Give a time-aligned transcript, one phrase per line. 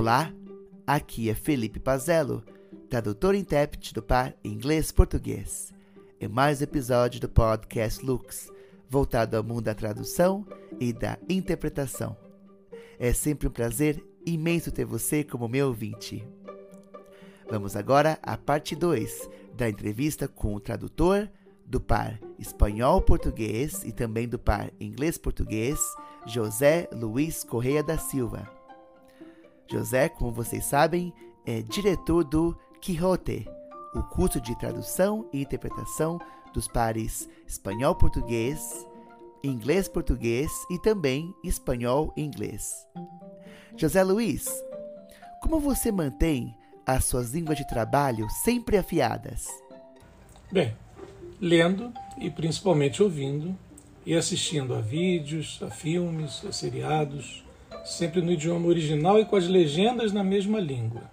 [0.00, 0.32] Olá,
[0.86, 2.44] aqui é Felipe Pazello,
[2.88, 5.74] tradutor e intérprete do par inglês-português.
[6.20, 8.48] Em mais um episódio do podcast Lux,
[8.88, 10.46] voltado ao mundo da tradução
[10.78, 12.16] e da interpretação.
[12.96, 16.24] É sempre um prazer imenso ter você como meu ouvinte.
[17.50, 21.28] Vamos agora à parte 2 da entrevista com o tradutor
[21.66, 25.80] do par espanhol-português e também do par inglês-português,
[26.24, 28.57] José Luiz Correia da Silva.
[29.70, 31.12] José, como vocês sabem,
[31.44, 33.46] é diretor do Quixote,
[33.94, 36.18] o curso de tradução e interpretação
[36.54, 38.86] dos pares espanhol-português,
[39.44, 42.86] inglês-português e também espanhol-inglês.
[43.76, 44.48] José Luiz,
[45.42, 49.46] como você mantém as suas línguas de trabalho sempre afiadas?
[50.50, 50.74] Bem,
[51.38, 53.54] lendo e principalmente ouvindo
[54.06, 57.44] e assistindo a vídeos, a filmes, a seriados,
[57.84, 61.10] sempre no idioma original e com as legendas na mesma língua,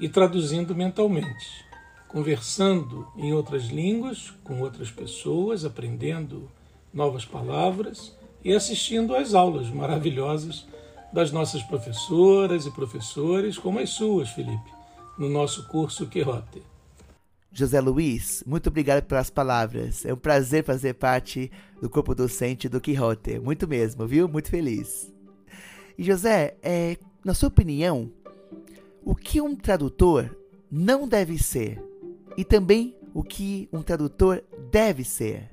[0.00, 1.64] e traduzindo mentalmente,
[2.08, 6.50] conversando em outras línguas com outras pessoas, aprendendo
[6.92, 10.66] novas palavras e assistindo às aulas maravilhosas
[11.12, 14.70] das nossas professoras e professores, como as suas, Felipe,
[15.18, 16.62] no nosso curso Quixote.
[17.52, 20.04] José Luiz, muito obrigado pelas palavras.
[20.04, 23.38] É um prazer fazer parte do corpo docente do Quixote.
[23.38, 24.28] Muito mesmo, viu?
[24.28, 25.13] Muito feliz.
[25.96, 28.10] E José, é, na sua opinião,
[29.04, 30.36] o que um tradutor
[30.70, 31.82] não deve ser?
[32.36, 35.48] E também o que um tradutor deve ser?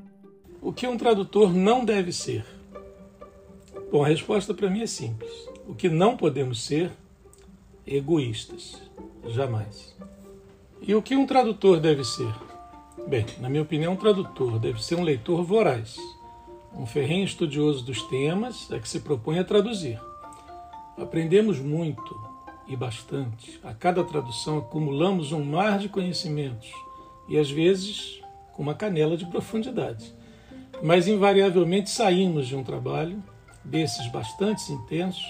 [0.62, 2.46] O que um tradutor não deve ser?
[3.92, 5.32] Bom, a resposta para mim é simples.
[5.68, 6.92] O que não podemos ser?
[7.86, 8.82] Egoístas.
[9.28, 9.96] Jamais.
[10.82, 12.34] E o que um tradutor deve ser?
[13.08, 15.98] Bem, na minha opinião, um tradutor deve ser um leitor voraz,
[16.74, 20.00] um ferrenho estudioso dos temas a que se propõe a traduzir.
[21.02, 22.16] Aprendemos muito
[22.68, 23.60] e bastante.
[23.64, 26.72] A cada tradução acumulamos um mar de conhecimentos
[27.28, 28.22] e às vezes
[28.54, 30.14] com uma canela de profundidade.
[30.84, 33.22] Mas invariavelmente saímos de um trabalho
[33.66, 35.26] desses bastante intensos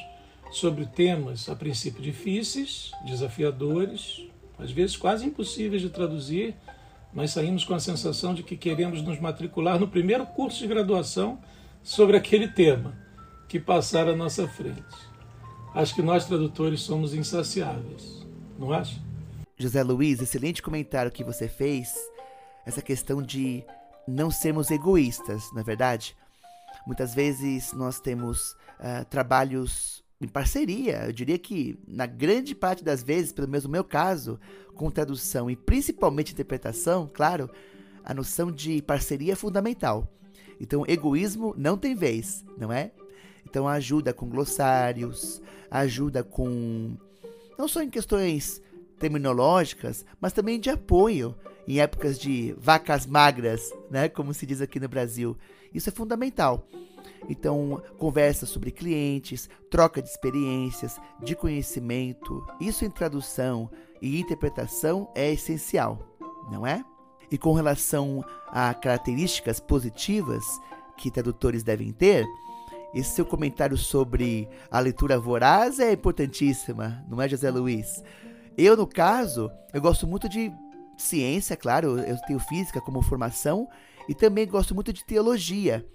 [0.51, 4.27] sobre temas a princípio difíceis, desafiadores,
[4.59, 6.53] às vezes quase impossíveis de traduzir,
[7.13, 11.39] mas saímos com a sensação de que queremos nos matricular no primeiro curso de graduação
[11.81, 12.93] sobre aquele tema
[13.47, 15.10] que passar à nossa frente.
[15.73, 18.25] Acho que nós tradutores somos insaciáveis,
[18.59, 18.99] não acha?
[19.57, 21.93] José Luiz, excelente comentário que você fez.
[22.65, 23.63] Essa questão de
[24.05, 26.15] não sermos egoístas, não é verdade?
[26.85, 31.05] Muitas vezes nós temos uh, trabalhos em parceria.
[31.05, 34.39] Eu diria que, na grande parte das vezes, pelo menos no meu caso,
[34.75, 37.49] com tradução e principalmente interpretação, claro,
[38.03, 40.11] a noção de parceria é fundamental.
[40.59, 42.91] Então, egoísmo não tem vez, não é?
[43.45, 46.95] Então, ajuda com glossários, ajuda com.
[47.57, 48.61] não só em questões
[48.99, 51.35] terminológicas, mas também de apoio
[51.67, 54.07] em épocas de vacas magras, né?
[54.09, 55.37] Como se diz aqui no Brasil.
[55.73, 56.67] Isso é fundamental.
[57.29, 63.69] Então, conversa sobre clientes, troca de experiências, de conhecimento, isso em tradução
[64.01, 65.99] e interpretação é essencial,
[66.51, 66.83] não é?
[67.31, 70.43] E com relação a características positivas
[70.97, 72.25] que tradutores devem ter,
[72.93, 78.03] esse seu comentário sobre a leitura voraz é importantíssima, não é, José Luiz?
[78.57, 80.51] Eu, no caso, eu gosto muito de
[80.97, 83.67] ciência, claro, eu tenho física como formação
[84.07, 85.85] e também gosto muito de teologia.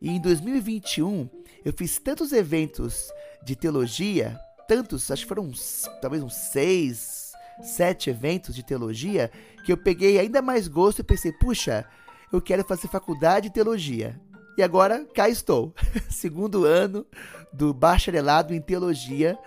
[0.00, 1.28] E em 2021
[1.64, 3.10] eu fiz tantos eventos
[3.44, 4.38] de teologia,
[4.68, 7.32] tantos, acho que foram uns, talvez uns seis,
[7.62, 9.30] sete eventos de teologia,
[9.64, 11.86] que eu peguei ainda mais gosto e pensei, puxa,
[12.32, 14.20] eu quero fazer faculdade de teologia.
[14.56, 15.74] E agora cá estou,
[16.10, 17.06] segundo ano
[17.52, 19.38] do bacharelado em teologia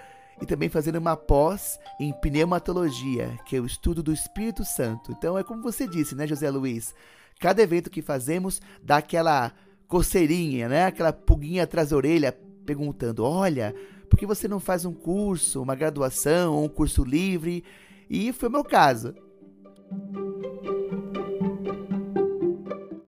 [0.42, 5.12] e também fazendo uma pós em pneumatologia, que é o estudo do Espírito Santo.
[5.12, 6.94] Então é como você disse, né, José Luiz?
[7.40, 9.52] Cada evento que fazemos dá aquela
[9.88, 10.86] coceirinha, né?
[10.86, 12.32] Aquela pulguinha atrás da orelha
[12.66, 13.76] perguntando: olha,
[14.10, 17.64] por que você não faz um curso, uma graduação, um curso livre?
[18.10, 19.14] E foi o meu caso.